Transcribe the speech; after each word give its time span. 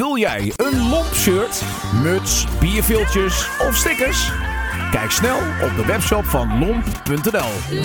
Wil 0.00 0.16
jij 0.16 0.52
een 0.56 0.88
lomp 0.88 1.14
shirt, 1.14 1.62
muts, 2.02 2.46
bierviltjes 2.60 3.48
of 3.68 3.76
stickers? 3.76 4.30
Kijk 4.90 5.10
snel 5.10 5.36
op 5.36 5.76
de 5.76 5.84
webshop 5.86 6.24
van 6.24 6.58
lomp.nl. 6.58 7.80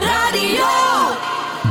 Radio. 0.00 0.66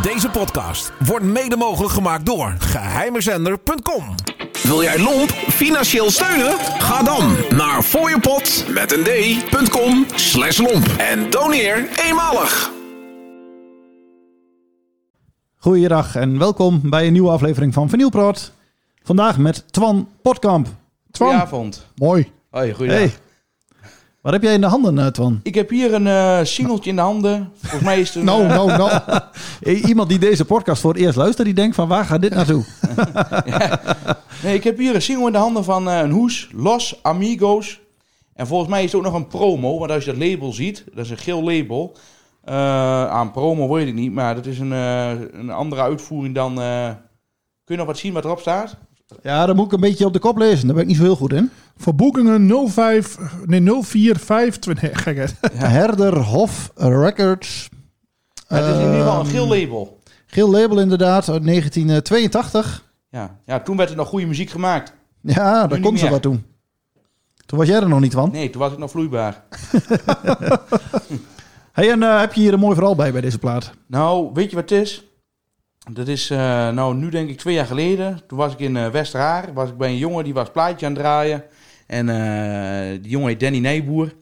Deze 0.01 0.29
podcast 0.29 0.91
wordt 1.05 1.25
mede 1.25 1.55
mogelijk 1.55 1.93
gemaakt 1.93 2.25
door 2.25 2.55
geheimezender.com. 2.59 4.15
Wil 4.63 4.81
jij 4.81 4.99
Lomp 4.99 5.29
financieel 5.31 6.11
steunen? 6.11 6.57
Ga 6.59 7.03
dan 7.03 7.35
naar 7.49 7.81
fooiepot 7.81 8.65
met 8.73 8.91
een 8.91 9.03
d.com 9.03 10.05
slash 10.15 10.57
lomp 10.57 10.87
en 10.97 11.29
doneer 11.29 11.89
eenmalig. 12.05 12.71
Goeiedag 15.57 16.15
en 16.15 16.37
welkom 16.37 16.81
bij 16.83 17.07
een 17.07 17.13
nieuwe 17.13 17.29
aflevering 17.29 17.73
van 17.73 17.89
Vinylpraat. 17.89 18.53
Vandaag 19.05 19.37
met 19.37 19.63
Twan 19.73 20.07
Potkamp. 20.21 20.67
Twan, 21.11 21.27
Goedenavond. 21.27 21.87
mooi. 21.95 22.31
Hoi, 22.49 22.73
goeiedag. 22.73 22.99
Hey. 22.99 23.13
Wat 24.21 24.33
heb 24.33 24.43
jij 24.43 24.53
in 24.53 24.61
de 24.61 24.67
handen, 24.67 24.99
eh, 24.99 25.07
Twan? 25.07 25.39
Ik 25.43 25.55
heb 25.55 25.69
hier 25.69 25.93
een 25.93 26.07
eh 26.07 26.39
singeltje 26.43 26.89
in 26.89 26.95
de 26.95 27.01
handen. 27.01 27.51
Volgens 27.61 27.81
mij 27.83 27.99
is 27.99 28.07
het 28.07 28.17
een... 28.17 28.25
Nou, 28.25 28.47
nou. 28.47 28.91
Eh, 29.61 29.83
Iemand 29.83 30.09
die 30.09 30.19
deze 30.19 30.45
podcast 30.45 30.81
voor 30.81 30.93
het 30.93 31.01
eerst 31.01 31.15
luistert, 31.15 31.45
die 31.45 31.55
denkt 31.55 31.75
van 31.75 31.87
waar 31.87 32.05
gaat 32.05 32.21
dit 32.21 32.33
naartoe? 32.33 32.63
Nee, 34.43 34.53
ik 34.55 34.63
heb 34.63 34.77
hier 34.77 34.95
een 34.95 35.01
single 35.01 35.25
in 35.27 35.31
de 35.31 35.37
handen 35.37 35.63
van 35.63 35.89
eh, 35.89 35.99
een 35.99 36.11
hoes. 36.11 36.49
Los 36.53 36.99
Amigos. 37.03 37.79
En 38.33 38.47
volgens 38.47 38.69
mij 38.69 38.83
is 38.83 38.91
het 38.91 38.95
ook 39.01 39.05
nog 39.05 39.13
een 39.13 39.27
promo. 39.27 39.79
Want 39.79 39.91
als 39.91 40.05
je 40.05 40.11
dat 40.15 40.29
label 40.29 40.53
ziet, 40.53 40.83
dat 40.93 41.05
is 41.05 41.11
een 41.11 41.17
geel 41.17 41.43
label. 41.43 41.95
Aan 43.09 43.31
promo 43.31 43.73
weet 43.73 43.87
ik 43.87 43.93
niet. 43.93 44.11
Maar 44.11 44.35
dat 44.35 44.45
is 44.45 44.59
een, 44.59 44.71
een 44.71 45.49
andere 45.49 45.81
uitvoering 45.81 46.35
dan... 46.35 46.55
kun 46.55 47.75
je 47.75 47.75
nog 47.75 47.85
wat 47.85 47.97
zien 47.97 48.13
wat 48.13 48.25
erop 48.25 48.39
staat? 48.39 48.77
Ja, 49.23 49.45
dan 49.45 49.55
moet 49.55 49.65
ik 49.65 49.71
een 49.71 49.79
beetje 49.79 50.05
op 50.05 50.13
de 50.13 50.19
kop 50.19 50.37
lezen. 50.37 50.65
Daar 50.65 50.73
ben 50.75 50.83
ik 50.83 50.89
niet 50.89 50.97
zo 50.97 51.03
heel 51.03 51.15
goed 51.15 51.33
in. 51.33 51.49
Voor 51.77 51.95
boekingen 51.95 52.69
05, 52.69 53.17
nee 53.45 53.61
045, 53.83 54.81
nee, 54.81 54.95
gek 54.95 55.15
hè. 55.17 55.25
Herder 55.67 56.17
Hof 56.17 56.71
Records. 56.75 57.69
Ja, 58.47 58.55
het 58.55 58.65
is 58.65 58.73
in 58.81 58.85
ieder 58.85 58.97
geval 58.97 59.19
een 59.19 59.25
Ehm, 59.25 59.29
geel 59.35 59.47
label. 59.47 59.99
Geel 60.25 60.49
label 60.51 60.79
inderdaad, 60.79 61.29
uit 61.29 61.45
1982. 61.45 62.83
Ja. 63.09 63.39
ja, 63.45 63.59
toen 63.59 63.77
werd 63.77 63.89
er 63.89 63.95
nog 63.95 64.07
goede 64.07 64.25
muziek 64.25 64.49
gemaakt. 64.49 64.93
Ja, 65.21 65.67
daar 65.67 65.79
komt 65.79 65.99
ze 65.99 66.09
wat 66.09 66.21
toen. 66.21 66.45
Toen 67.45 67.57
was 67.59 67.67
jij 67.67 67.79
er 67.81 67.87
nog 67.89 67.99
niet 67.99 68.13
van. 68.13 68.31
Nee, 68.31 68.49
toen 68.49 68.61
was 68.61 68.71
ik 68.71 68.77
nog 68.77 68.91
vloeibaar. 68.91 69.43
Hey, 71.71 71.91
en 71.91 72.03
eh, 72.03 72.19
heb 72.19 72.33
je 72.33 72.41
hier 72.41 72.53
een 72.53 72.59
mooi 72.59 72.75
verhaal 72.75 72.95
bij, 72.95 73.11
bij 73.11 73.21
deze 73.21 73.37
plaat? 73.39 73.71
Nou, 73.87 74.29
weet 74.33 74.49
je 74.49 74.55
wat 74.55 74.69
het 74.69 74.79
is? 74.81 75.03
Dat 75.91 76.07
is 76.07 76.29
eh, 76.29 76.37
nou 76.69 76.95
nu 76.95 77.09
denk 77.09 77.29
ik 77.29 77.37
twee 77.37 77.53
jaar 77.53 77.65
geleden. 77.65 78.21
Toen 78.27 78.37
was 78.37 78.53
ik 78.53 78.59
in 78.59 78.91
Westerhaar. 78.91 79.53
Was 79.53 79.69
ik 79.69 79.77
bij 79.77 79.89
een 79.89 79.97
jongen 79.97 80.23
die 80.23 80.33
was 80.33 80.51
plaatje 80.51 80.85
aan 80.85 80.91
het 80.91 81.01
draaien. 81.01 81.43
En 81.87 82.09
eh, 82.09 83.01
die 83.01 83.11
jongen 83.11 83.27
heet 83.27 83.39
Danny 83.39 83.59
Nijboer. 83.59 84.15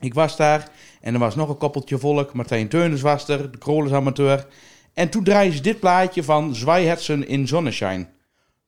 Ik 0.00 0.14
was 0.14 0.36
daar. 0.36 0.68
En 1.00 1.14
er 1.14 1.20
was 1.20 1.34
nog 1.34 1.48
een 1.48 1.58
koppeltje 1.58 1.98
volk. 1.98 2.32
Martijn 2.32 2.68
Teunens 2.68 3.00
was 3.00 3.28
er. 3.28 3.50
De 3.50 3.58
Krolis 3.58 3.92
amateur. 3.92 4.46
En 4.94 5.08
toen 5.08 5.24
draaien 5.24 5.52
ze 5.52 5.60
dit 5.60 5.80
plaatje 5.80 6.22
van 6.22 6.54
Zweihetsen 6.54 7.28
in 7.28 7.48
Sonnenschein. 7.48 8.08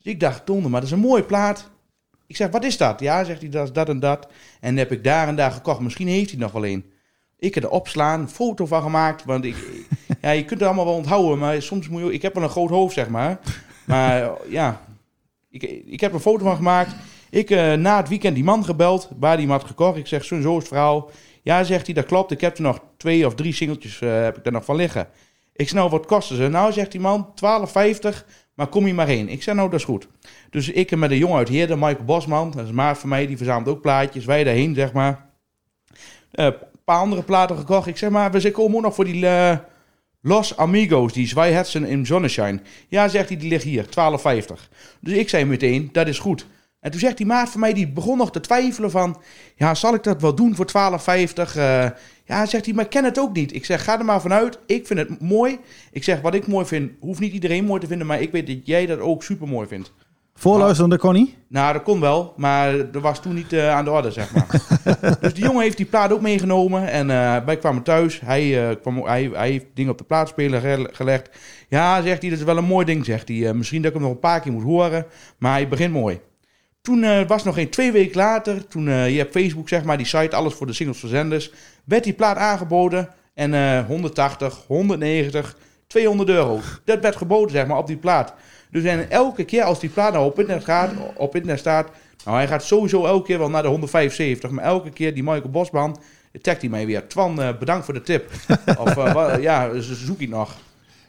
Dus 0.02 0.12
ik 0.12 0.20
dacht, 0.20 0.46
donder, 0.46 0.70
maar 0.70 0.80
dat 0.80 0.90
is 0.90 0.94
een 0.96 1.02
mooie 1.02 1.24
plaat. 1.24 1.70
Ik 2.26 2.36
zeg, 2.36 2.50
wat 2.50 2.64
is 2.64 2.76
dat? 2.76 3.00
Ja, 3.00 3.24
zegt 3.24 3.40
hij, 3.40 3.50
dat 3.50 3.66
is 3.66 3.72
dat 3.72 3.88
en 3.88 4.00
dat. 4.00 4.28
En 4.60 4.76
heb 4.76 4.92
ik 4.92 5.04
daar 5.04 5.28
en 5.28 5.36
daar 5.36 5.52
gekocht. 5.52 5.80
Misschien 5.80 6.08
heeft 6.08 6.30
hij 6.30 6.38
nog 6.38 6.52
wel 6.52 6.66
een. 6.66 6.92
Ik 7.38 7.54
heb 7.54 7.64
er 7.64 7.70
opslaan, 7.70 8.30
foto 8.30 8.66
van 8.66 8.82
gemaakt. 8.82 9.24
Want 9.24 9.44
ik, 9.44 9.56
ja, 10.20 10.30
je 10.30 10.44
kunt 10.44 10.60
het 10.60 10.68
allemaal 10.68 10.84
wel 10.84 10.94
onthouden, 10.94 11.38
maar 11.38 11.62
soms 11.62 11.88
moet 11.88 12.02
je... 12.02 12.12
Ik 12.12 12.22
heb 12.22 12.34
wel 12.34 12.42
een 12.42 12.48
groot 12.48 12.70
hoofd, 12.70 12.94
zeg 12.94 13.08
maar. 13.08 13.38
Maar 13.86 14.30
ja, 14.48 14.80
ik, 15.50 15.62
ik 15.86 16.00
heb 16.00 16.12
een 16.12 16.20
foto 16.20 16.44
van 16.44 16.56
gemaakt. 16.56 16.94
Ik 17.30 17.50
eh, 17.50 17.72
na 17.72 17.96
het 17.96 18.08
weekend 18.08 18.34
die 18.34 18.44
man 18.44 18.64
gebeld, 18.64 19.10
waar 19.18 19.36
die 19.36 19.46
hem 19.46 19.54
had 19.54 19.64
gekocht. 19.64 19.96
Ik 19.98 20.06
zeg, 20.06 20.24
zo, 20.24 20.40
zo 20.40 20.50
is 20.50 20.58
het 20.58 20.68
verhaal. 20.68 21.10
Ja, 21.42 21.64
zegt 21.64 21.86
hij, 21.86 21.94
dat 21.94 22.06
klopt. 22.06 22.30
Ik 22.30 22.40
heb 22.40 22.56
er 22.56 22.62
nog 22.62 22.80
twee 22.96 23.26
of 23.26 23.34
drie 23.34 23.52
singeltjes 23.52 24.00
eh, 24.00 24.22
heb 24.22 24.38
ik 24.38 24.46
er 24.46 24.52
nog 24.52 24.64
van 24.64 24.76
liggen. 24.76 25.08
Ik 25.52 25.68
zeg, 25.68 25.78
nou, 25.78 25.90
wat 25.90 26.06
kosten 26.06 26.36
ze? 26.36 26.48
Nou, 26.48 26.72
zegt 26.72 26.92
die 26.92 27.00
man, 27.00 27.32
12,50, 27.34 28.24
maar 28.54 28.66
kom 28.66 28.86
je 28.86 28.94
maar 28.94 29.06
heen. 29.06 29.28
Ik 29.28 29.42
zeg, 29.42 29.54
nou, 29.54 29.70
dat 29.70 29.78
is 29.78 29.84
goed. 29.84 30.08
Dus 30.50 30.68
ik 30.68 30.96
met 30.96 31.10
een 31.10 31.16
jongen 31.16 31.38
uit 31.38 31.48
Heerden, 31.48 31.78
Michael 31.78 32.04
Bosman, 32.04 32.50
dat 32.50 32.62
is 32.62 32.68
een 32.68 32.74
maat 32.74 32.98
van 32.98 33.08
mij, 33.08 33.26
die 33.26 33.36
verzamelt 33.36 33.68
ook 33.68 33.80
plaatjes. 33.80 34.24
Wij 34.24 34.44
daarheen, 34.44 34.74
zeg 34.74 34.92
maar. 34.92 35.26
Eh, 36.30 36.44
Een 36.44 36.54
paar 36.84 36.98
andere 36.98 37.22
platen 37.22 37.56
gekocht. 37.56 37.86
Ik 37.86 37.96
zeg 37.96 38.10
maar, 38.10 38.30
we 38.30 38.50
komen 38.50 38.76
ook 38.76 38.82
nog 38.82 38.94
voor 38.94 39.04
die 39.04 39.26
Los 40.22 40.56
Amigos, 40.56 41.12
die 41.12 41.26
Zweihetsen 41.26 41.84
in 41.84 42.06
Sonnenschein. 42.06 42.60
Ja, 42.88 43.08
zegt 43.08 43.28
hij, 43.28 43.38
die 43.38 43.48
ligt 43.48 43.64
hier, 43.64 43.84
12,50. 43.84 43.90
Dus 45.00 45.14
ik 45.14 45.28
zei 45.28 45.44
meteen, 45.44 45.88
dat 45.92 46.08
is 46.08 46.18
goed. 46.18 46.46
En 46.80 46.90
toen 46.90 47.00
zegt 47.00 47.16
die 47.16 47.26
maat 47.26 47.50
van 47.50 47.60
mij, 47.60 47.72
die 47.72 47.88
begon 47.88 48.18
nog 48.18 48.32
te 48.32 48.40
twijfelen 48.40 48.90
van... 48.90 49.22
Ja, 49.56 49.74
zal 49.74 49.94
ik 49.94 50.02
dat 50.02 50.20
wel 50.20 50.34
doen 50.34 50.54
voor 50.54 50.66
12,50? 50.66 51.56
Eh, 51.56 51.90
ja, 52.24 52.46
zegt 52.46 52.64
hij, 52.64 52.74
maar 52.74 52.84
ik 52.84 52.90
ken 52.90 53.04
het 53.04 53.18
ook 53.18 53.32
niet. 53.32 53.54
Ik 53.54 53.64
zeg, 53.64 53.84
ga 53.84 53.98
er 53.98 54.04
maar 54.04 54.20
vanuit. 54.20 54.58
Ik 54.66 54.86
vind 54.86 54.98
het 54.98 55.20
mooi. 55.20 55.58
Ik 55.92 56.04
zeg, 56.04 56.20
wat 56.20 56.34
ik 56.34 56.46
mooi 56.46 56.66
vind, 56.66 56.92
hoeft 57.00 57.20
niet 57.20 57.32
iedereen 57.32 57.64
mooi 57.64 57.80
te 57.80 57.86
vinden... 57.86 58.06
maar 58.06 58.20
ik 58.20 58.32
weet 58.32 58.46
dat 58.46 58.56
jij 58.64 58.86
dat 58.86 58.98
ook 58.98 59.22
super 59.22 59.48
mooi 59.48 59.68
vindt. 59.68 59.92
Voorluisterende 60.40 60.98
Connie? 60.98 61.36
Nou, 61.48 61.72
dat 61.72 61.82
kon 61.82 62.00
wel, 62.00 62.32
maar 62.36 62.90
dat 62.90 63.02
was 63.02 63.22
toen 63.22 63.34
niet 63.34 63.52
eh, 63.52 63.70
aan 63.70 63.84
de 63.84 63.90
orde, 63.90 64.10
zeg 64.10 64.34
maar. 64.34 64.46
dus 65.20 65.34
die 65.34 65.44
jongen 65.44 65.62
heeft 65.62 65.76
die 65.76 65.86
plaat 65.86 66.12
ook 66.12 66.20
meegenomen. 66.20 66.88
En 66.90 67.10
eh, 67.10 67.44
wij 67.44 67.56
kwamen 67.56 67.82
thuis. 67.82 68.20
Hij, 68.20 68.68
eh, 68.68 68.76
kwam, 68.80 69.04
hij, 69.04 69.30
hij 69.32 69.50
heeft 69.50 69.66
dingen 69.74 69.92
op 69.92 69.98
de 69.98 70.04
plaatspeler 70.04 70.60
gele- 70.60 70.88
gelegd. 70.92 71.30
Ja, 71.68 72.02
zegt 72.02 72.20
hij, 72.20 72.30
dat 72.30 72.38
is 72.38 72.44
wel 72.44 72.56
een 72.56 72.64
mooi 72.64 72.86
ding, 72.86 73.04
zegt 73.04 73.28
hij. 73.28 73.54
Misschien 73.54 73.82
dat 73.82 73.90
ik 73.90 73.96
hem 73.96 74.06
nog 74.06 74.12
een 74.14 74.20
paar 74.20 74.40
keer 74.40 74.52
moet 74.52 74.62
horen, 74.62 75.06
maar 75.38 75.52
hij 75.52 75.68
begint 75.68 75.92
mooi. 75.92 76.20
Toen 76.82 77.26
was 77.26 77.44
nog 77.44 77.54
geen 77.54 77.70
twee 77.70 77.92
weken 77.92 78.16
later, 78.16 78.68
toen 78.68 78.84
je 78.84 79.18
hebt 79.18 79.32
Facebook, 79.32 79.68
zeg 79.68 79.84
maar, 79.84 79.96
die 79.96 80.06
site, 80.06 80.36
alles 80.36 80.54
voor 80.54 80.66
de 80.66 80.72
singles 80.72 80.98
verzenders, 80.98 81.52
werd 81.84 82.04
die 82.04 82.12
plaat 82.12 82.36
aangeboden. 82.36 83.08
En 83.34 83.54
eh 83.54 83.86
180, 83.86 84.64
190, 84.66 85.56
200 85.90 86.28
euro. 86.28 86.58
Dat 86.84 87.00
werd 87.00 87.16
geboden, 87.16 87.50
zeg 87.50 87.66
maar, 87.66 87.78
op 87.78 87.86
die 87.86 87.96
plaat. 87.96 88.34
Dus 88.70 88.84
en 88.84 89.10
elke 89.10 89.44
keer 89.44 89.62
als 89.62 89.80
die 89.80 89.90
plaat 89.90 90.12
nou 90.12 90.26
op 90.26 90.38
internet, 90.38 90.64
gaat, 90.64 90.90
op 91.16 91.34
internet 91.34 91.58
staat... 91.58 91.88
Nou, 92.24 92.36
hij 92.36 92.46
gaat 92.48 92.62
sowieso 92.64 93.04
elke 93.06 93.26
keer 93.26 93.38
wel 93.38 93.50
naar 93.50 93.62
de 93.62 93.68
175. 93.68 94.50
Maar 94.50 94.64
elke 94.64 94.90
keer 94.90 95.14
die 95.14 95.22
Michael 95.22 95.50
Bosman, 95.50 95.96
tagt 96.40 96.60
hij 96.60 96.70
mij 96.70 96.86
weer. 96.86 97.08
Twan, 97.08 97.42
eh, 97.42 97.48
bedankt 97.58 97.84
voor 97.84 97.94
de 97.94 98.02
tip. 98.02 98.30
of 98.84 98.96
eh, 98.96 99.12
wa- 99.12 99.36
ja, 99.36 99.80
zo 99.80 99.94
zoek 99.94 100.20
ik 100.20 100.28
nog. 100.28 100.56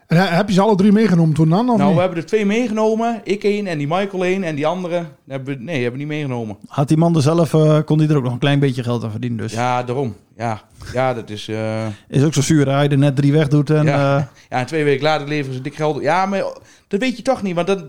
En 0.07 0.17
he- 0.17 0.23
heb 0.35 0.47
je 0.47 0.53
ze 0.53 0.61
alle 0.61 0.75
drie 0.75 0.91
meegenomen 0.91 1.33
toen 1.35 1.49
dan? 1.49 1.69
Of 1.69 1.77
nou, 1.77 1.83
niet? 1.87 1.93
we 1.95 1.99
hebben 2.01 2.19
er 2.19 2.25
twee 2.25 2.45
meegenomen. 2.45 3.21
Ik 3.23 3.43
één 3.43 3.67
en 3.67 3.77
die 3.77 3.87
Michael 3.87 4.23
één. 4.25 4.43
En 4.43 4.55
die 4.55 4.67
andere, 4.67 5.05
hebben 5.27 5.57
we, 5.57 5.63
nee, 5.63 5.73
hebben 5.75 5.91
we 5.91 5.97
niet 6.05 6.07
meegenomen. 6.07 6.57
Had 6.67 6.87
die 6.87 6.97
man 6.97 7.15
er 7.15 7.21
zelf, 7.21 7.53
eh, 7.53 7.77
kon 7.85 7.99
hij 7.99 8.07
er 8.09 8.17
ook 8.17 8.23
nog 8.23 8.33
een 8.33 8.39
klein 8.39 8.59
beetje 8.59 8.83
geld 8.83 9.03
aan 9.03 9.11
verdienen. 9.11 9.37
Dus 9.37 9.53
Ja, 9.53 9.83
daarom. 9.83 10.15
Ja, 10.41 10.61
ja 10.93 11.13
dat 11.13 11.29
is... 11.29 11.47
eh, 11.47 11.85
is 12.07 12.23
ook 12.23 12.33
zo 12.33 12.41
zuur. 12.41 12.69
Hij 12.69 12.89
er 12.89 12.97
net 12.97 13.15
drie 13.15 13.31
weg 13.31 13.47
doet. 13.47 13.69
En, 13.69 13.83
Ja. 13.85 14.17
eh, 14.17 14.23
Ja, 14.49 14.57
en 14.59 14.65
twee 14.65 14.83
weken 14.83 15.03
later 15.03 15.27
leveren 15.27 15.53
ze 15.55 15.61
dik 15.61 15.75
geld. 15.75 16.01
Ja, 16.01 16.25
maar 16.25 16.43
dat 16.87 16.99
weet 16.99 17.17
je 17.17 17.23
toch 17.23 17.41
niet. 17.41 17.55
Want 17.55 17.67
dat, 17.67 17.83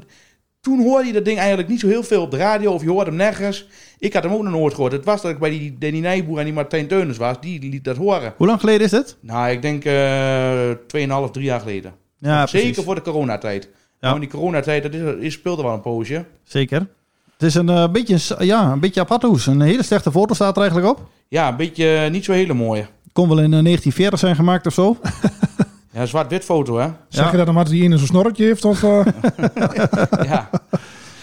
toen 0.61 0.83
hoorde 0.83 1.07
je 1.07 1.13
dat 1.13 1.25
ding 1.25 1.39
eigenlijk 1.39 1.69
niet 1.69 1.81
zo 1.81 1.87
heel 1.89 2.03
veel 2.03 2.23
op 2.23 2.31
de 2.31 2.37
radio. 2.37 2.73
Of 2.73 2.83
je 2.83 2.91
hoorde 2.91 3.11
hem 3.11 3.19
nergens. 3.19 3.67
Ik 3.99 4.13
had 4.13 4.23
hem 4.23 4.33
ook 4.33 4.43
nog 4.43 4.53
nooit 4.53 4.75
gehoord. 4.75 4.93
Het 4.93 5.05
was 5.05 5.23
dat 5.23 5.31
ik 5.31 5.39
bij 5.39 5.51
die 5.51 5.77
Danny 5.79 5.99
Nijboer 5.99 6.39
en 6.39 6.45
die 6.45 6.53
Martijn 6.53 6.87
Teunens 6.87 7.19
was. 7.19 7.37
Die 7.41 7.71
liet 7.71 7.85
dat 7.85 7.97
horen. 7.97 8.35
hoe 8.37 8.47
lang 8.47 8.61
geleden 8.61 8.85
is 8.85 8.91
dit? 8.91 9.17
Nou, 9.21 9.51
ik 9.51 9.63
denk 9.63 9.85
eh 9.85 10.71
2,5, 11.27 11.31
3 11.33 11.45
jaar 11.45 11.61
geleden. 11.61 11.93
Ja, 12.19 12.47
Zeker 12.47 12.83
voor 12.83 12.95
de 12.95 13.03
coronatijd. 13.03 13.65
Ja. 13.73 13.79
Nou, 14.01 14.15
in 14.15 14.21
die 14.21 14.31
coronatijd, 14.31 14.83
dat 14.83 14.95
is, 14.95 15.01
is, 15.21 15.33
speelde 15.33 15.63
wel 15.63 15.73
een 15.73 15.81
poosje. 15.81 16.25
Zeker. 16.45 16.87
Het 17.43 17.51
is 17.51 17.57
een, 17.57 17.69
eh, 17.69 17.89
beetje, 17.89 18.37
een 18.37 18.47
ja, 18.47 18.73
een 18.73 18.81
beetje 18.81 19.01
apart 19.01 19.23
hoes. 19.23 19.47
Een 19.47 19.61
hele 19.61 19.83
slechte 19.83 20.11
foto 20.11 20.35
staat 20.35 20.57
er 20.57 20.63
eigenlijk 20.63 20.91
op. 20.91 21.09
Ja, 21.29 21.49
een 21.49 21.57
beetje 21.57 21.95
eh, 21.95 22.11
niet 22.11 22.25
zo 22.25 22.33
hele 22.33 22.55
mooie. 22.55 22.87
Kon 23.13 23.29
wel 23.29 23.39
in 23.39 23.53
eh, 23.53 23.63
1940 23.63 24.19
zijn 24.19 24.37
gemaakt 24.37 24.67
of 24.67 24.73
zo. 24.73 24.97
Ja, 25.95 26.07
zwart-wit 26.07 26.45
foto, 26.45 26.79
hè? 26.79 26.89
Zeg 27.09 27.25
ja. 27.25 27.31
je 27.31 27.37
dat 27.37 27.49
omdat 27.49 27.67
die 27.67 27.83
ene 27.83 27.99
zo'n 27.99 28.07
snorretje 28.07 28.45
heeft? 28.45 28.65
Of, 28.65 28.83
eh? 28.83 29.05
ja. 30.31 30.51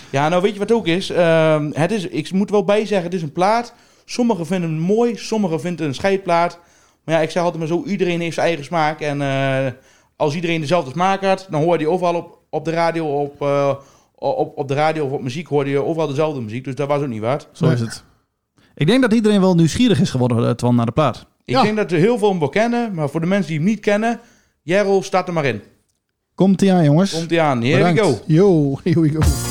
ja, 0.09 0.29
nou 0.29 0.41
weet 0.41 0.53
je 0.53 0.59
wat 0.59 0.71
ook 0.71 0.87
is? 0.87 1.09
Ehm, 1.09 1.71
het 1.73 1.91
is? 1.91 2.07
Ik 2.07 2.31
moet 2.31 2.49
wel 2.49 2.63
bijzeggen, 2.63 3.05
het 3.05 3.13
is 3.13 3.21
een 3.21 3.31
plaat. 3.31 3.73
Sommigen 4.05 4.45
vinden 4.45 4.69
hem 4.69 4.79
mooi, 4.79 5.17
sommigen 5.17 5.61
vinden 5.61 5.79
het 5.79 5.87
een 5.87 6.01
scheidplaat. 6.01 6.59
Maar 7.03 7.15
ja, 7.15 7.21
ik 7.21 7.29
zeg 7.29 7.43
altijd 7.43 7.59
maar 7.59 7.71
zo, 7.71 7.83
iedereen 7.85 8.21
heeft 8.21 8.33
zijn 8.33 8.47
eigen 8.47 8.65
smaak. 8.65 8.99
En 8.99 9.21
eh, 9.21 9.71
als 10.15 10.35
iedereen 10.35 10.61
dezelfde 10.61 10.91
smaak 10.91 11.23
had, 11.23 11.47
dan 11.49 11.61
hoorde 11.63 11.83
je 11.83 11.89
overal 11.89 12.15
op, 12.15 12.37
op 12.49 12.65
de 12.65 12.71
radio, 12.71 13.21
op, 13.21 13.41
eh, 13.41 13.73
op, 14.19 14.57
op 14.57 14.67
de 14.67 14.73
radio 14.73 15.05
of 15.05 15.11
op 15.11 15.21
muziek, 15.21 15.47
hoorde 15.47 15.69
je 15.69 15.83
overal 15.83 16.07
dezelfde 16.07 16.41
muziek. 16.41 16.63
Dus 16.63 16.75
dat 16.75 16.87
was 16.87 17.01
ook 17.01 17.07
niet 17.07 17.21
wat. 17.21 17.47
Zo 17.51 17.65
is 17.69 17.79
het. 17.79 18.03
Ik 18.75 18.87
denk 18.87 19.01
dat 19.01 19.13
iedereen 19.13 19.41
wel 19.41 19.55
nieuwsgierig 19.55 19.99
is 20.01 20.09
geworden, 20.09 20.45
eh, 20.47 20.51
Twan, 20.51 20.75
naar 20.75 20.85
de 20.85 20.91
plaat. 20.91 21.25
Ik 21.45 21.55
Ja. 21.55 21.61
denk 21.61 21.75
dat 21.75 21.91
er 21.91 21.97
heel 21.97 22.17
veel 22.17 22.29
hem 22.29 22.39
wel 22.39 22.49
kennen, 22.49 22.93
maar 22.93 23.09
voor 23.09 23.19
de 23.19 23.25
mensen 23.27 23.47
die 23.49 23.57
hem 23.57 23.67
niet 23.67 23.79
kennen, 23.79 24.19
Jerro, 24.61 25.01
staat 25.01 25.27
er 25.27 25.33
maar 25.33 25.45
in. 25.45 25.61
Komt 26.35 26.61
ie 26.61 26.73
aan, 26.73 26.83
jongens. 26.83 27.11
Komt 27.13 27.29
hij 27.29 27.41
aan. 27.41 27.63
Here 27.63 27.93
we 27.93 27.99
go. 28.01 28.17
Yo, 28.25 28.79
here 28.83 29.01
we 29.01 29.09
go. 29.09 29.48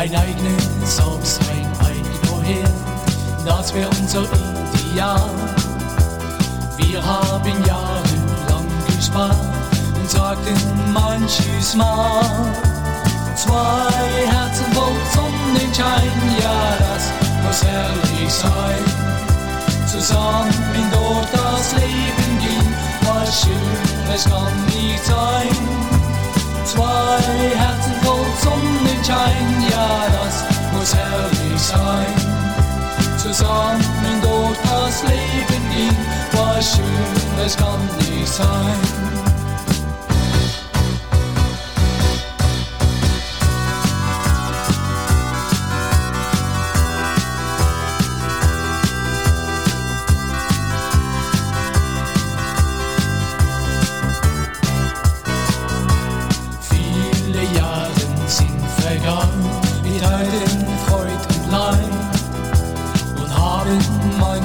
Ein 0.00 0.16
eigenes 0.16 0.98
Haus, 0.98 1.38
ein 1.52 1.86
eigener 1.86 2.42
Herr, 2.42 2.70
das 3.44 3.74
wäre 3.74 3.90
unser 4.00 4.22
Ideal. 4.22 5.30
Wir 6.78 7.04
haben 7.04 7.64
jahrelang 7.66 8.66
gespart 8.86 9.36
und 10.00 10.10
sagten 10.10 10.56
manches 10.94 11.74
Mal, 11.74 12.24
zwei 13.36 13.92
Herzen 14.26 14.64
voll 14.72 14.96
Sonnenschein, 15.12 16.10
ja, 16.40 16.78
das 16.78 17.12
muss 17.44 17.62
herrlich 17.62 18.32
sein. 18.32 18.82
Zusammen 19.86 20.90
durch 20.92 21.26
das 21.30 21.72
Leben 21.74 22.38
gehen, 22.40 22.74
was 23.02 23.42
Schönes 23.42 24.24
kann 24.24 24.64
nicht 24.64 25.04
sein. 25.04 25.90
Zwei 26.64 27.20
Herzen 27.54 27.92
voll 28.02 28.26
Sonnenschein, 28.42 29.49
sang 33.40 33.80
min 34.02 34.20
gård 34.20 34.56
fast 34.64 35.02
livet 35.08 35.64
din 35.72 35.96
var 36.32 36.60
kann 37.56 37.80
nicht 37.98 38.28
sein. 38.28 38.99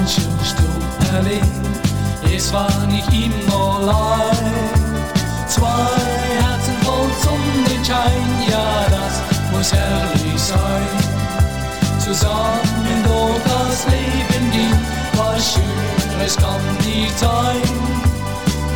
Manchen 0.05 0.45
Sturm 0.45 1.15
erlebt. 1.15 1.45
Es 2.35 2.53
war 2.53 2.69
nicht 2.87 3.07
immer 3.11 3.79
leicht. 3.85 4.43
Zwei 5.47 5.63
Herzen 6.39 6.75
voll 6.83 7.09
Sonnenschein, 7.23 8.27
ja, 8.47 8.85
das 8.89 9.21
muss 9.51 9.73
herrlich 9.73 10.41
sein. 10.41 10.87
Zusammen 11.99 13.03
durch 13.03 13.41
das 13.45 13.85
Leben 13.87 14.51
gehen, 14.51 14.79
was 15.15 15.53
Schöneres 15.53 16.35
kann 16.37 16.61
nicht 16.85 17.17
sein. 17.17 17.61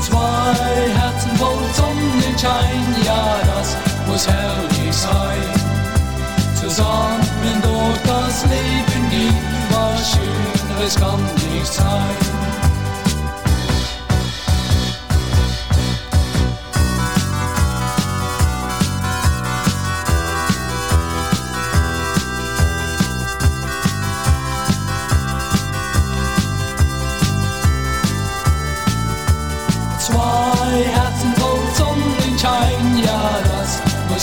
Zwei 0.02 1.00
Herzen 1.00 1.31
voll 1.38 1.64
Sonnenschein, 1.74 2.96
ja, 3.06 3.38
das 3.56 3.78
muss 4.08 4.28
herrlich 4.28 4.64
sein. 4.64 4.69
es 10.89 10.95
kann 10.95 11.24
nicht 11.24 11.68
sein. 11.68 12.39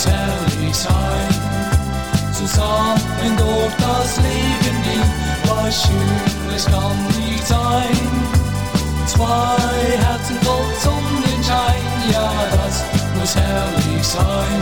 herrlich 0.05 0.75
sein. 0.75 1.29
Zusammen 2.31 3.35
durch 3.37 3.73
das 3.79 4.17
Leben 4.17 4.83
ging, 4.83 5.49
war 5.49 5.71
schön. 5.71 6.36
Schönes 6.57 6.65
kann 6.65 7.07
nicht 7.19 7.47
sein. 7.47 7.97
Zwei 9.05 9.57
Herzen 9.99 10.37
voll 10.41 10.65
Sonnenschein, 10.81 11.83
ja, 12.11 12.31
das 12.51 12.83
muss 13.15 13.35
herrlich 13.35 14.07
sein. 14.07 14.61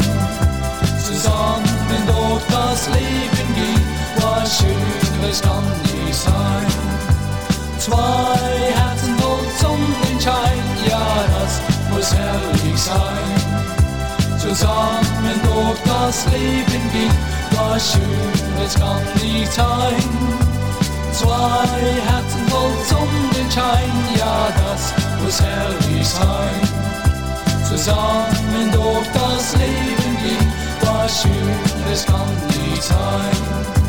Zusammen 1.01 2.01
durch 2.05 2.43
das 2.49 2.87
Leben 2.87 3.55
gehen, 3.55 3.81
was 4.17 4.57
Schönes 4.57 5.41
kann 5.41 5.63
nicht 5.83 6.15
sein. 6.15 6.67
Zwei 7.77 8.73
Herzen 8.75 9.17
voll 9.17 9.45
Sonnenschein, 9.59 10.63
ja, 10.89 11.07
das 11.39 11.61
muss 11.91 12.13
herrlich 12.13 12.77
sein. 12.77 14.37
Zusammen 14.37 15.39
durch 15.43 15.79
das 15.85 16.25
Leben 16.25 16.91
gehen, 16.91 17.17
was 17.51 17.93
Schönes 17.93 18.75
kann 18.75 19.01
nicht 19.21 19.53
sein. 19.53 20.44
Zwei 21.25 22.01
Herzen 22.05 22.47
voll 22.49 22.71
Sonnenschein, 22.87 23.91
ja, 24.15 24.47
das 24.61 24.93
muss 25.23 25.41
herrlich 25.41 26.07
sein. 26.07 26.61
Zusammen 27.67 28.71
durch 28.71 29.07
das 29.11 29.53
Leben 29.53 30.17
gehen, 30.21 30.53
was 30.81 31.23
Schönes 31.23 32.05
kann 32.05 32.29
nicht 32.47 32.83
sein. 32.83 33.84